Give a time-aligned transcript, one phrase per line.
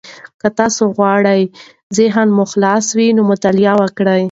[0.41, 1.41] که تاسي غواړئ
[1.97, 4.19] ذهن مو خلاص وي، نو مطالعه وکړئ.